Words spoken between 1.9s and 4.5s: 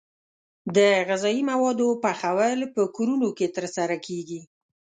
پخول په کورونو کې ترسره کیږي.